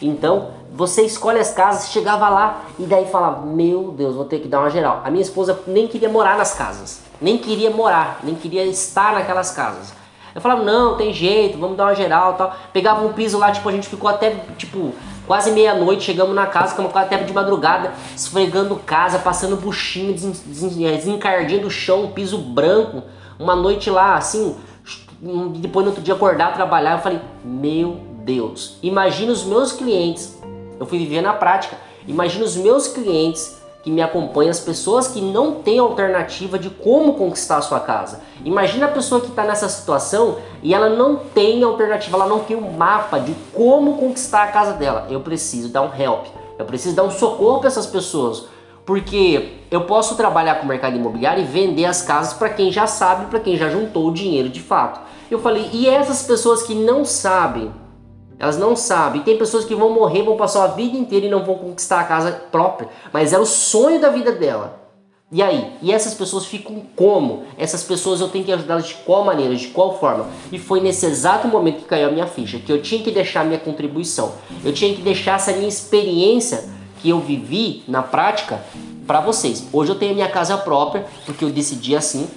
Então, 0.00 0.50
você 0.72 1.02
escolhe 1.02 1.38
as 1.38 1.52
casas, 1.52 1.90
chegava 1.90 2.28
lá 2.28 2.64
e 2.78 2.84
daí 2.84 3.06
falava: 3.06 3.46
Meu 3.46 3.90
Deus, 3.90 4.14
vou 4.14 4.24
ter 4.24 4.40
que 4.40 4.48
dar 4.48 4.60
uma 4.60 4.70
geral. 4.70 5.02
A 5.04 5.10
minha 5.10 5.22
esposa 5.22 5.58
nem 5.66 5.88
queria 5.88 6.08
morar 6.08 6.36
nas 6.36 6.54
casas, 6.54 7.02
nem 7.20 7.38
queria 7.38 7.70
morar, 7.70 8.20
nem 8.22 8.34
queria 8.34 8.64
estar 8.64 9.14
naquelas 9.14 9.50
casas. 9.50 9.92
Eu 10.36 10.40
falava: 10.42 10.62
Não, 10.62 10.96
tem 10.96 11.12
jeito, 11.12 11.58
vamos 11.58 11.76
dar 11.76 11.86
uma 11.86 11.94
geral 11.94 12.34
tal. 12.34 12.54
Pegava 12.72 13.04
um 13.04 13.12
piso 13.12 13.38
lá, 13.38 13.50
tipo, 13.50 13.68
a 13.68 13.72
gente 13.72 13.88
ficou 13.88 14.08
até 14.08 14.36
tipo 14.56 14.94
quase 15.26 15.50
meia-noite, 15.50 16.04
chegamos 16.04 16.34
na 16.34 16.46
casa, 16.46 16.68
ficamos 16.68 16.94
até 16.94 17.16
de 17.16 17.32
madrugada, 17.32 17.92
esfregando 18.14 18.76
casa, 18.76 19.18
passando 19.18 19.56
buchinho, 19.56 20.14
desencardando 20.14 21.66
o 21.66 21.70
chão, 21.70 22.12
piso 22.14 22.38
branco. 22.38 23.02
Uma 23.38 23.56
noite 23.56 23.90
lá, 23.90 24.14
assim, 24.14 24.56
depois 25.56 25.84
no 25.84 25.90
outro 25.90 26.04
dia 26.04 26.14
acordar, 26.14 26.54
trabalhar, 26.54 26.92
eu 26.92 26.98
falei: 26.98 27.20
Meu 27.42 28.00
Deus, 28.24 28.78
imagina 28.82 29.32
os 29.32 29.42
meus 29.42 29.72
clientes 29.72 30.36
eu 30.78 30.86
fui 30.86 30.98
viver 30.98 31.20
na 31.20 31.32
prática. 31.32 31.76
Imagina 32.06 32.44
os 32.44 32.56
meus 32.56 32.88
clientes 32.88 33.60
que 33.86 33.90
me 33.92 34.02
acompanham, 34.02 34.50
as 34.50 34.58
pessoas 34.58 35.06
que 35.06 35.20
não 35.20 35.62
têm 35.62 35.78
alternativa 35.78 36.58
de 36.58 36.68
como 36.68 37.14
conquistar 37.14 37.58
a 37.58 37.62
sua 37.62 37.78
casa. 37.78 38.20
Imagina 38.44 38.86
a 38.86 38.90
pessoa 38.90 39.20
que 39.20 39.28
está 39.28 39.44
nessa 39.44 39.68
situação 39.68 40.38
e 40.60 40.74
ela 40.74 40.90
não 40.90 41.14
tem 41.14 41.62
alternativa, 41.62 42.16
ela 42.16 42.26
não 42.26 42.40
tem 42.40 42.56
um 42.56 42.72
mapa 42.72 43.20
de 43.20 43.32
como 43.54 43.96
conquistar 43.96 44.42
a 44.42 44.48
casa 44.48 44.72
dela. 44.72 45.06
Eu 45.08 45.20
preciso 45.20 45.68
dar 45.68 45.82
um 45.82 45.96
help, 45.96 46.26
eu 46.58 46.64
preciso 46.64 46.96
dar 46.96 47.04
um 47.04 47.12
socorro 47.12 47.60
para 47.60 47.68
essas 47.68 47.86
pessoas. 47.86 48.46
Porque 48.84 49.52
eu 49.70 49.82
posso 49.82 50.16
trabalhar 50.16 50.56
com 50.56 50.64
o 50.64 50.68
mercado 50.68 50.96
imobiliário 50.96 51.44
e 51.44 51.46
vender 51.46 51.84
as 51.84 52.02
casas 52.02 52.32
para 52.32 52.48
quem 52.48 52.72
já 52.72 52.88
sabe, 52.88 53.26
para 53.26 53.38
quem 53.38 53.56
já 53.56 53.68
juntou 53.68 54.08
o 54.08 54.12
dinheiro 54.12 54.48
de 54.48 54.60
fato. 54.60 54.98
Eu 55.30 55.38
falei, 55.38 55.70
e 55.72 55.88
essas 55.88 56.24
pessoas 56.24 56.64
que 56.64 56.74
não 56.74 57.04
sabem 57.04 57.70
elas 58.38 58.58
não 58.58 58.76
sabem. 58.76 59.22
Tem 59.22 59.38
pessoas 59.38 59.64
que 59.64 59.74
vão 59.74 59.90
morrer, 59.90 60.22
vão 60.22 60.36
passar 60.36 60.64
a 60.64 60.68
vida 60.68 60.96
inteira 60.96 61.26
e 61.26 61.30
não 61.30 61.44
vão 61.44 61.56
conquistar 61.56 62.00
a 62.00 62.04
casa 62.04 62.32
própria. 62.50 62.88
Mas 63.12 63.32
é 63.32 63.38
o 63.38 63.46
sonho 63.46 64.00
da 64.00 64.10
vida 64.10 64.32
dela. 64.32 64.86
E 65.32 65.42
aí? 65.42 65.72
E 65.82 65.92
essas 65.92 66.14
pessoas 66.14 66.46
ficam 66.46 66.82
como? 66.94 67.44
Essas 67.58 67.82
pessoas 67.82 68.20
eu 68.20 68.28
tenho 68.28 68.44
que 68.44 68.52
ajudá-las 68.52 68.86
de 68.86 68.94
qual 68.94 69.24
maneira, 69.24 69.56
de 69.56 69.68
qual 69.68 69.98
forma? 69.98 70.26
E 70.52 70.58
foi 70.58 70.80
nesse 70.80 71.04
exato 71.04 71.48
momento 71.48 71.78
que 71.78 71.84
caiu 71.84 72.08
a 72.08 72.12
minha 72.12 72.28
ficha, 72.28 72.58
que 72.58 72.70
eu 72.70 72.80
tinha 72.80 73.02
que 73.02 73.10
deixar 73.10 73.44
minha 73.44 73.58
contribuição. 73.58 74.32
Eu 74.64 74.72
tinha 74.72 74.94
que 74.94 75.02
deixar 75.02 75.34
essa 75.34 75.52
minha 75.52 75.66
experiência 75.66 76.68
que 77.02 77.08
eu 77.08 77.18
vivi 77.18 77.82
na 77.88 78.02
prática 78.02 78.62
para 79.04 79.20
vocês. 79.20 79.66
Hoje 79.72 79.90
eu 79.90 79.96
tenho 79.96 80.14
minha 80.14 80.28
casa 80.28 80.56
própria, 80.56 81.06
porque 81.24 81.44
eu 81.44 81.50
decidi 81.50 81.96
assim. 81.96 82.28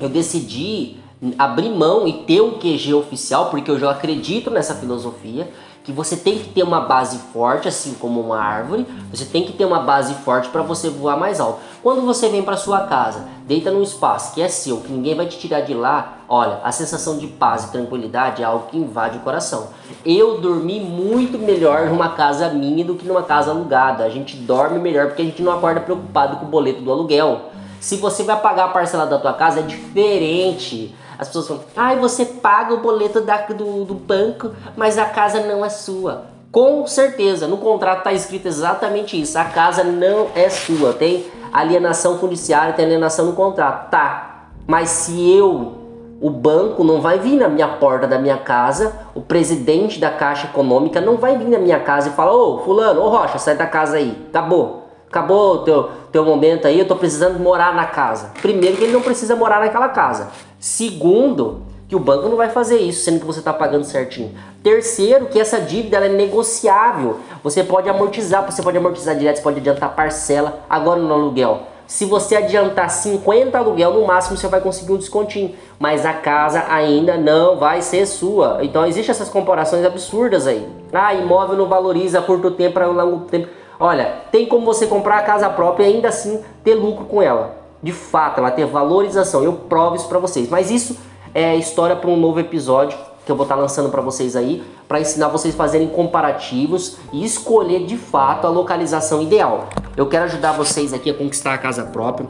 Eu 0.00 0.08
decidi 0.08 0.96
abrir 1.36 1.70
mão 1.70 2.06
e 2.06 2.12
ter 2.24 2.40
um 2.40 2.58
QG 2.58 2.94
oficial, 2.94 3.50
porque 3.50 3.70
eu 3.70 3.78
já 3.78 3.90
acredito 3.90 4.50
nessa 4.50 4.74
filosofia, 4.74 5.48
que 5.88 5.92
você 5.92 6.16
tem 6.16 6.38
que 6.38 6.50
ter 6.50 6.62
uma 6.62 6.82
base 6.82 7.18
forte, 7.32 7.66
assim 7.66 7.94
como 7.94 8.20
uma 8.20 8.38
árvore, 8.38 8.86
você 9.10 9.24
tem 9.24 9.44
que 9.44 9.54
ter 9.54 9.64
uma 9.64 9.80
base 9.80 10.12
forte 10.16 10.50
para 10.50 10.60
você 10.60 10.90
voar 10.90 11.16
mais 11.16 11.40
alto. 11.40 11.60
Quando 11.82 12.02
você 12.02 12.28
vem 12.28 12.42
para 12.42 12.58
sua 12.58 12.80
casa, 12.80 13.26
deita 13.46 13.70
num 13.70 13.82
espaço 13.82 14.34
que 14.34 14.42
é 14.42 14.48
seu, 14.48 14.82
que 14.82 14.92
ninguém 14.92 15.14
vai 15.14 15.24
te 15.24 15.38
tirar 15.38 15.62
de 15.62 15.72
lá, 15.72 16.18
olha, 16.28 16.60
a 16.62 16.70
sensação 16.70 17.16
de 17.16 17.26
paz 17.26 17.64
e 17.64 17.72
tranquilidade 17.72 18.42
é 18.42 18.44
algo 18.44 18.66
que 18.66 18.76
invade 18.76 19.16
o 19.16 19.22
coração. 19.22 19.68
Eu 20.04 20.38
dormi 20.42 20.78
muito 20.78 21.38
melhor 21.38 21.86
numa 21.86 22.10
casa 22.10 22.50
minha 22.50 22.84
do 22.84 22.94
que 22.94 23.08
numa 23.08 23.22
casa 23.22 23.50
alugada. 23.50 24.04
A 24.04 24.10
gente 24.10 24.36
dorme 24.36 24.78
melhor 24.78 25.06
porque 25.06 25.22
a 25.22 25.24
gente 25.24 25.42
não 25.42 25.52
acorda 25.52 25.80
preocupado 25.80 26.36
com 26.36 26.44
o 26.44 26.48
boleto 26.48 26.82
do 26.82 26.92
aluguel. 26.92 27.44
Se 27.80 27.96
você 27.96 28.24
vai 28.24 28.38
pagar 28.38 28.66
a 28.66 28.68
parcela 28.68 29.06
da 29.06 29.18
tua 29.18 29.32
casa 29.32 29.60
é 29.60 29.62
diferente. 29.62 30.94
As 31.18 31.26
pessoas 31.26 31.48
falam, 31.48 31.62
ai, 31.76 31.96
ah, 31.96 32.00
você 32.00 32.24
paga 32.24 32.74
o 32.74 32.80
boleto 32.80 33.20
da, 33.20 33.38
do, 33.38 33.84
do 33.84 33.94
banco, 33.94 34.52
mas 34.76 34.96
a 34.96 35.04
casa 35.04 35.40
não 35.40 35.64
é 35.64 35.68
sua. 35.68 36.26
Com 36.52 36.86
certeza, 36.86 37.46
no 37.46 37.58
contrato 37.58 37.98
está 37.98 38.12
escrito 38.12 38.46
exatamente 38.46 39.20
isso. 39.20 39.36
A 39.38 39.44
casa 39.44 39.82
não 39.82 40.28
é 40.34 40.48
sua. 40.48 40.92
Tem 40.92 41.26
alienação 41.52 42.18
fundiciária, 42.18 42.72
tem 42.72 42.84
alienação 42.84 43.26
no 43.26 43.32
contrato. 43.32 43.90
Tá. 43.90 44.46
Mas 44.66 44.90
se 44.90 45.30
eu, 45.30 45.72
o 46.20 46.30
banco 46.30 46.84
não 46.84 47.00
vai 47.00 47.18
vir 47.18 47.36
na 47.36 47.48
minha 47.48 47.68
porta 47.68 48.06
da 48.06 48.18
minha 48.18 48.38
casa, 48.38 48.94
o 49.14 49.20
presidente 49.20 49.98
da 49.98 50.10
Caixa 50.10 50.46
Econômica 50.46 51.00
não 51.00 51.16
vai 51.16 51.36
vir 51.36 51.48
na 51.48 51.58
minha 51.58 51.80
casa 51.80 52.10
e 52.10 52.12
falar: 52.12 52.32
Ô, 52.32 52.58
Fulano, 52.58 53.02
ô 53.02 53.08
Rocha, 53.08 53.38
sai 53.38 53.56
da 53.56 53.66
casa 53.66 53.96
aí. 53.96 54.16
Acabou. 54.30 54.84
Acabou 55.08 55.54
o 55.54 55.58
teu, 55.58 55.90
teu 56.12 56.24
momento 56.24 56.66
aí, 56.66 56.78
eu 56.78 56.86
tô 56.86 56.94
precisando 56.94 57.38
morar 57.40 57.74
na 57.74 57.86
casa. 57.86 58.30
Primeiro 58.42 58.76
que 58.76 58.84
ele 58.84 58.92
não 58.92 59.00
precisa 59.00 59.34
morar 59.34 59.60
naquela 59.60 59.88
casa. 59.88 60.28
Segundo, 60.60 61.62
que 61.88 61.96
o 61.96 62.00
banco 62.00 62.28
não 62.28 62.36
vai 62.36 62.50
fazer 62.50 62.78
isso, 62.78 63.02
sendo 63.02 63.20
que 63.20 63.26
você 63.26 63.38
está 63.38 63.52
pagando 63.52 63.84
certinho. 63.84 64.34
Terceiro, 64.62 65.26
que 65.26 65.40
essa 65.40 65.60
dívida 65.60 65.98
é 65.98 66.08
negociável. 66.08 67.20
Você 67.42 67.64
pode 67.64 67.88
amortizar, 67.88 68.44
você 68.44 68.62
pode 68.62 68.76
amortizar 68.76 69.16
direto, 69.16 69.36
você 69.36 69.42
pode 69.42 69.60
adiantar 69.60 69.94
parcela. 69.94 70.60
Agora 70.68 71.00
no 71.00 71.14
aluguel, 71.14 71.62
se 71.86 72.04
você 72.04 72.36
adiantar 72.36 72.90
50 72.90 73.56
aluguel, 73.56 73.94
no 73.94 74.06
máximo 74.06 74.36
você 74.36 74.46
vai 74.46 74.60
conseguir 74.60 74.92
um 74.92 74.98
descontinho. 74.98 75.54
Mas 75.78 76.04
a 76.04 76.12
casa 76.12 76.66
ainda 76.68 77.16
não 77.16 77.56
vai 77.56 77.80
ser 77.80 78.04
sua. 78.04 78.58
Então 78.62 78.84
existem 78.84 79.10
essas 79.10 79.30
comparações 79.30 79.86
absurdas 79.86 80.46
aí. 80.46 80.68
Ah, 80.92 81.14
imóvel 81.14 81.56
não 81.56 81.66
valoriza 81.66 82.18
a 82.18 82.22
curto 82.22 82.50
tempo, 82.50 82.74
para 82.74 82.86
longo 82.86 83.24
tempo. 83.24 83.48
Olha, 83.80 84.16
tem 84.30 84.44
como 84.44 84.66
você 84.66 84.86
comprar 84.86 85.18
a 85.18 85.22
casa 85.22 85.48
própria 85.48 85.86
e 85.86 85.94
ainda 85.94 86.08
assim 86.08 86.42
ter 86.62 86.74
lucro 86.74 87.06
com 87.06 87.22
ela. 87.22 87.56
De 87.82 87.92
fato, 87.92 88.38
ela 88.38 88.50
ter 88.50 88.66
valorização. 88.66 89.42
Eu 89.42 89.52
provo 89.52 89.96
isso 89.96 90.08
para 90.08 90.18
vocês. 90.18 90.48
Mas 90.48 90.70
isso 90.70 90.96
é 91.34 91.56
história 91.56 91.94
para 91.94 92.10
um 92.10 92.16
novo 92.16 92.40
episódio 92.40 92.98
que 93.28 93.32
eu 93.32 93.36
vou 93.36 93.44
estar 93.44 93.56
tá 93.56 93.60
lançando 93.60 93.90
para 93.90 94.00
vocês 94.00 94.34
aí, 94.34 94.64
para 94.88 95.02
ensinar 95.02 95.28
vocês 95.28 95.52
a 95.52 95.56
fazerem 95.58 95.86
comparativos 95.86 96.96
e 97.12 97.26
escolher 97.26 97.84
de 97.84 97.98
fato 97.98 98.46
a 98.46 98.50
localização 98.50 99.20
ideal. 99.20 99.68
Eu 99.94 100.06
quero 100.06 100.24
ajudar 100.24 100.52
vocês 100.52 100.94
aqui 100.94 101.10
a 101.10 101.14
conquistar 101.14 101.52
a 101.52 101.58
casa 101.58 101.84
própria. 101.84 102.26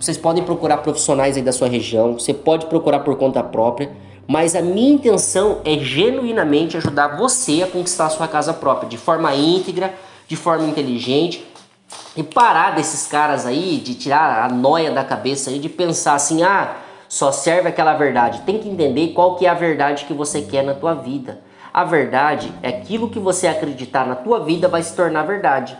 Vocês 0.00 0.16
podem 0.16 0.42
procurar 0.42 0.78
profissionais 0.78 1.36
aí 1.36 1.42
da 1.42 1.52
sua 1.52 1.68
região, 1.68 2.14
você 2.14 2.32
pode 2.32 2.64
procurar 2.64 3.00
por 3.00 3.14
conta 3.16 3.42
própria, 3.42 3.92
mas 4.26 4.54
a 4.54 4.62
minha 4.62 4.94
intenção 4.94 5.58
é 5.66 5.76
genuinamente 5.80 6.78
ajudar 6.78 7.18
você 7.18 7.62
a 7.62 7.66
conquistar 7.66 8.06
a 8.06 8.10
sua 8.10 8.26
casa 8.26 8.54
própria 8.54 8.88
de 8.88 8.96
forma 8.96 9.34
íntegra, 9.34 9.92
de 10.26 10.36
forma 10.36 10.64
inteligente 10.64 11.46
e 12.16 12.22
parar 12.22 12.74
desses 12.74 13.06
caras 13.06 13.46
aí, 13.46 13.78
de 13.78 13.94
tirar 13.94 14.44
a 14.44 14.48
noia 14.48 14.90
da 14.90 15.04
cabeça 15.04 15.50
aí, 15.50 15.58
de 15.58 15.68
pensar 15.68 16.14
assim, 16.14 16.42
ah, 16.42 16.76
só 17.08 17.32
serve 17.32 17.68
aquela 17.68 17.94
verdade. 17.94 18.42
Tem 18.42 18.58
que 18.58 18.68
entender 18.68 19.08
qual 19.08 19.36
que 19.36 19.46
é 19.46 19.48
a 19.48 19.54
verdade 19.54 20.04
que 20.04 20.12
você 20.12 20.42
quer 20.42 20.62
na 20.62 20.74
tua 20.74 20.94
vida. 20.94 21.40
A 21.72 21.84
verdade 21.84 22.52
é 22.62 22.68
aquilo 22.68 23.08
que 23.08 23.18
você 23.18 23.46
acreditar 23.46 24.06
na 24.06 24.16
tua 24.16 24.40
vida 24.40 24.68
vai 24.68 24.82
se 24.82 24.94
tornar 24.94 25.22
verdade. 25.22 25.76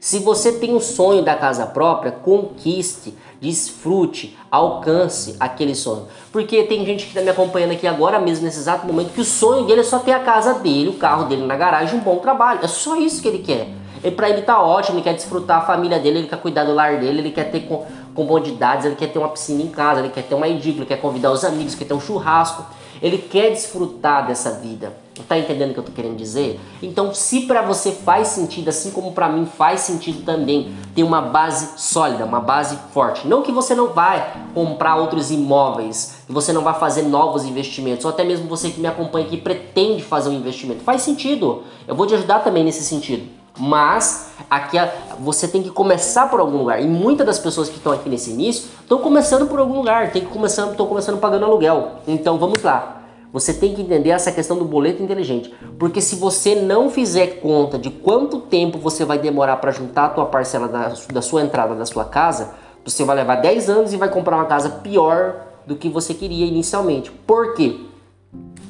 Se 0.00 0.20
você 0.20 0.52
tem 0.52 0.76
o 0.76 0.80
sonho 0.80 1.22
da 1.22 1.34
casa 1.34 1.66
própria, 1.66 2.12
conquiste, 2.12 3.14
desfrute, 3.40 4.38
alcance 4.50 5.36
aquele 5.40 5.74
sonho. 5.74 6.06
Porque 6.30 6.62
tem 6.64 6.84
gente 6.84 7.04
que 7.04 7.10
está 7.10 7.20
me 7.20 7.30
acompanhando 7.30 7.72
aqui 7.72 7.86
agora 7.86 8.20
mesmo, 8.20 8.44
nesse 8.44 8.58
exato 8.58 8.86
momento, 8.86 9.12
que 9.12 9.20
o 9.20 9.24
sonho 9.24 9.64
dele 9.64 9.80
é 9.80 9.84
só 9.84 9.98
ter 9.98 10.12
a 10.12 10.20
casa 10.20 10.54
dele, 10.54 10.90
o 10.90 10.94
carro 10.94 11.24
dele 11.24 11.44
na 11.44 11.56
garagem, 11.56 11.98
um 11.98 12.02
bom 12.02 12.18
trabalho. 12.18 12.60
É 12.62 12.68
só 12.68 12.96
isso 12.96 13.20
que 13.20 13.26
ele 13.26 13.38
quer. 13.38 13.77
E 14.02 14.10
para 14.10 14.28
ele 14.30 14.42
tá 14.42 14.62
ótimo, 14.62 14.98
ele 14.98 15.04
quer 15.04 15.14
desfrutar 15.14 15.58
a 15.58 15.60
família 15.62 15.98
dele, 15.98 16.18
ele 16.20 16.28
quer 16.28 16.40
cuidar 16.40 16.64
do 16.64 16.74
lar 16.74 16.98
dele, 16.98 17.18
ele 17.18 17.30
quer 17.30 17.50
ter 17.50 17.60
com, 17.60 17.86
comodidades, 18.14 18.84
ele 18.84 18.96
quer 18.96 19.06
ter 19.08 19.18
uma 19.18 19.28
piscina 19.28 19.62
em 19.62 19.68
casa, 19.68 20.00
ele 20.00 20.10
quer 20.10 20.22
ter 20.22 20.34
uma 20.34 20.48
edícula, 20.48 20.82
ele 20.82 20.86
quer 20.86 21.00
convidar 21.00 21.30
os 21.30 21.44
amigos, 21.44 21.74
quer 21.74 21.84
ter 21.84 21.94
um 21.94 22.00
churrasco. 22.00 22.64
Ele 23.00 23.18
quer 23.18 23.50
desfrutar 23.50 24.26
dessa 24.26 24.50
vida. 24.50 24.92
Tá 25.28 25.38
entendendo 25.38 25.70
o 25.70 25.74
que 25.74 25.80
eu 25.80 25.84
tô 25.84 25.92
querendo 25.92 26.16
dizer? 26.16 26.60
Então, 26.82 27.12
se 27.12 27.42
para 27.42 27.62
você 27.62 27.92
faz 27.92 28.28
sentido, 28.28 28.68
assim 28.68 28.90
como 28.90 29.12
para 29.12 29.28
mim 29.28 29.46
faz 29.46 29.80
sentido 29.80 30.24
também, 30.24 30.72
ter 30.94 31.02
uma 31.02 31.20
base 31.20 31.78
sólida, 31.78 32.24
uma 32.24 32.40
base 32.40 32.78
forte. 32.92 33.26
Não 33.26 33.42
que 33.42 33.50
você 33.50 33.74
não 33.74 33.88
vai 33.88 34.32
comprar 34.54 34.96
outros 34.96 35.30
imóveis, 35.30 36.18
que 36.26 36.32
você 36.32 36.52
não 36.52 36.62
vai 36.62 36.74
fazer 36.74 37.02
novos 37.02 37.44
investimentos, 37.44 38.04
ou 38.04 38.10
até 38.10 38.24
mesmo 38.24 38.48
você 38.48 38.70
que 38.70 38.80
me 38.80 38.86
acompanha 38.86 39.26
que 39.26 39.36
pretende 39.36 40.02
fazer 40.02 40.30
um 40.30 40.34
investimento. 40.34 40.84
Faz 40.84 41.02
sentido. 41.02 41.64
Eu 41.86 41.94
vou 41.94 42.06
te 42.06 42.14
ajudar 42.14 42.40
também 42.40 42.64
nesse 42.64 42.82
sentido. 42.82 43.37
Mas 43.58 44.28
aqui 44.48 44.76
você 45.18 45.48
tem 45.48 45.62
que 45.62 45.70
começar 45.70 46.30
por 46.30 46.40
algum 46.40 46.58
lugar. 46.58 46.80
E 46.80 46.86
muitas 46.86 47.26
das 47.26 47.38
pessoas 47.38 47.68
que 47.68 47.76
estão 47.76 47.92
aqui 47.92 48.08
nesse 48.08 48.30
início 48.30 48.68
estão 48.80 48.98
começando 48.98 49.46
por 49.46 49.58
algum 49.58 49.76
lugar, 49.76 50.12
tem 50.12 50.22
que 50.22 50.28
começando, 50.28 50.70
estão 50.70 50.86
começando 50.86 51.18
pagando 51.18 51.44
aluguel. 51.44 51.96
Então 52.06 52.38
vamos 52.38 52.62
lá. 52.62 52.98
Você 53.32 53.52
tem 53.52 53.74
que 53.74 53.82
entender 53.82 54.10
essa 54.10 54.32
questão 54.32 54.56
do 54.56 54.64
boleto 54.64 55.02
inteligente, 55.02 55.52
porque 55.78 56.00
se 56.00 56.16
você 56.16 56.54
não 56.54 56.88
fizer 56.88 57.40
conta 57.40 57.78
de 57.78 57.90
quanto 57.90 58.40
tempo 58.40 58.78
você 58.78 59.04
vai 59.04 59.18
demorar 59.18 59.56
para 59.56 59.70
juntar 59.70 60.06
a 60.06 60.08
tua 60.08 60.24
parcela 60.24 60.66
da, 60.66 60.94
da 61.12 61.20
sua 61.20 61.42
entrada 61.42 61.74
da 61.74 61.84
sua 61.84 62.06
casa, 62.06 62.54
você 62.82 63.04
vai 63.04 63.16
levar 63.16 63.36
10 63.36 63.68
anos 63.68 63.92
e 63.92 63.98
vai 63.98 64.08
comprar 64.08 64.36
uma 64.36 64.46
casa 64.46 64.70
pior 64.70 65.42
do 65.66 65.76
que 65.76 65.90
você 65.90 66.14
queria 66.14 66.46
inicialmente. 66.46 67.10
Por 67.10 67.54
quê? 67.54 67.78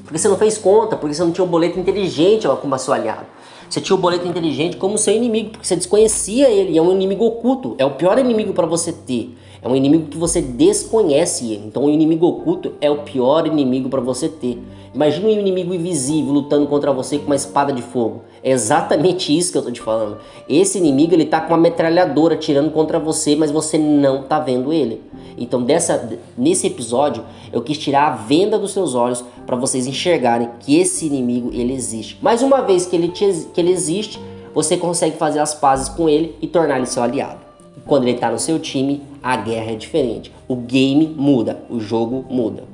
Porque 0.02 0.18
você 0.18 0.26
não 0.26 0.36
fez 0.36 0.58
conta, 0.58 0.96
porque 0.96 1.14
você 1.14 1.22
não 1.22 1.30
tinha 1.30 1.44
um 1.44 1.48
boleto 1.48 1.78
inteligente 1.78 2.48
como 2.60 2.76
seu 2.78 2.92
aliado. 2.92 3.26
Você 3.68 3.80
tinha 3.80 3.96
o 3.96 3.98
boleto 3.98 4.26
inteligente 4.26 4.76
como 4.76 4.96
seu 4.96 5.14
inimigo, 5.14 5.50
porque 5.50 5.66
você 5.66 5.76
desconhecia 5.76 6.48
ele, 6.48 6.76
é 6.76 6.82
um 6.82 6.92
inimigo 6.92 7.24
oculto, 7.24 7.74
é 7.78 7.84
o 7.84 7.90
pior 7.92 8.18
inimigo 8.18 8.52
para 8.52 8.66
você 8.66 8.92
ter. 8.92 9.36
É 9.60 9.68
um 9.68 9.74
inimigo 9.74 10.08
que 10.08 10.16
você 10.16 10.40
desconhece. 10.40 11.60
Então 11.64 11.84
o 11.84 11.90
inimigo 11.90 12.26
oculto 12.26 12.72
é 12.80 12.90
o 12.90 12.98
pior 12.98 13.46
inimigo 13.46 13.88
para 13.88 14.00
você 14.00 14.28
ter. 14.28 14.58
Imagina 14.94 15.28
um 15.28 15.30
inimigo 15.30 15.74
invisível 15.74 16.32
lutando 16.32 16.66
contra 16.66 16.92
você 16.92 17.18
com 17.18 17.26
uma 17.26 17.36
espada 17.36 17.72
de 17.72 17.82
fogo. 17.82 18.22
É 18.42 18.50
exatamente 18.50 19.36
isso 19.36 19.52
que 19.52 19.58
eu 19.58 19.62
tô 19.62 19.70
te 19.70 19.80
falando. 19.80 20.18
Esse 20.48 20.78
inimigo 20.78 21.14
ele 21.14 21.26
tá 21.26 21.40
com 21.40 21.48
uma 21.48 21.58
metralhadora 21.58 22.36
tirando 22.36 22.70
contra 22.70 22.98
você, 22.98 23.36
mas 23.36 23.50
você 23.50 23.76
não 23.76 24.22
tá 24.22 24.40
vendo 24.40 24.72
ele. 24.72 25.02
Então 25.36 25.62
dessa 25.62 26.08
nesse 26.36 26.66
episódio 26.66 27.24
eu 27.52 27.62
quis 27.62 27.78
tirar 27.78 28.08
a 28.08 28.16
venda 28.16 28.58
dos 28.58 28.72
seus 28.72 28.94
olhos 28.94 29.24
para 29.46 29.56
vocês 29.56 29.86
enxergarem 29.86 30.50
que 30.60 30.78
esse 30.78 31.06
inimigo 31.06 31.50
ele 31.52 31.72
existe. 31.72 32.18
Mais 32.22 32.42
uma 32.42 32.60
vez 32.62 32.86
que 32.86 32.96
ele, 32.96 33.08
te, 33.08 33.46
que 33.52 33.60
ele 33.60 33.70
existe, 33.70 34.20
você 34.54 34.76
consegue 34.76 35.16
fazer 35.16 35.40
as 35.40 35.54
pazes 35.54 35.88
com 35.88 36.08
ele 36.08 36.34
e 36.40 36.46
tornar 36.46 36.78
ele 36.78 36.86
seu 36.86 37.02
aliado. 37.02 37.47
Quando 37.86 38.04
ele 38.04 38.12
está 38.12 38.30
no 38.30 38.38
seu 38.38 38.58
time, 38.58 39.02
a 39.22 39.36
guerra 39.36 39.72
é 39.72 39.74
diferente. 39.74 40.32
O 40.46 40.56
game 40.56 41.14
muda, 41.16 41.62
o 41.68 41.80
jogo 41.80 42.24
muda. 42.28 42.64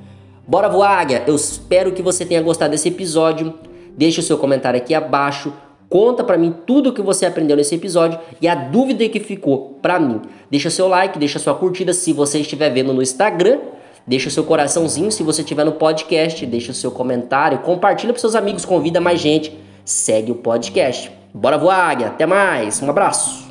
Bora 0.46 0.68
voar, 0.68 1.00
águia! 1.00 1.24
Eu 1.26 1.34
espero 1.34 1.92
que 1.92 2.02
você 2.02 2.24
tenha 2.24 2.42
gostado 2.42 2.72
desse 2.72 2.88
episódio. 2.88 3.54
Deixe 3.96 4.20
o 4.20 4.22
seu 4.22 4.36
comentário 4.36 4.78
aqui 4.78 4.94
abaixo. 4.94 5.52
Conta 5.88 6.24
para 6.24 6.36
mim 6.36 6.54
tudo 6.66 6.90
o 6.90 6.92
que 6.92 7.00
você 7.00 7.24
aprendeu 7.24 7.56
nesse 7.56 7.74
episódio 7.74 8.18
e 8.40 8.48
a 8.48 8.54
dúvida 8.54 9.08
que 9.08 9.20
ficou 9.20 9.78
para 9.80 9.98
mim. 9.98 10.20
Deixa 10.50 10.68
seu 10.70 10.88
like, 10.88 11.18
deixa 11.18 11.38
sua 11.38 11.54
curtida 11.54 11.92
se 11.92 12.12
você 12.12 12.40
estiver 12.40 12.70
vendo 12.70 12.92
no 12.92 13.02
Instagram. 13.02 13.60
Deixa 14.06 14.28
o 14.28 14.30
seu 14.30 14.44
coraçãozinho 14.44 15.10
se 15.10 15.22
você 15.22 15.40
estiver 15.40 15.64
no 15.64 15.72
podcast, 15.72 16.44
deixa 16.44 16.72
o 16.72 16.74
seu 16.74 16.90
comentário, 16.90 17.60
compartilha 17.60 18.12
para 18.12 18.20
seus 18.20 18.34
amigos, 18.34 18.64
convida 18.66 19.00
mais 19.00 19.18
gente, 19.18 19.58
segue 19.82 20.30
o 20.30 20.34
podcast. 20.34 21.10
Bora 21.32 21.58
voar, 21.58 21.90
águia. 21.90 22.06
Até 22.08 22.26
mais. 22.26 22.80
Um 22.80 22.88
abraço. 22.88 23.43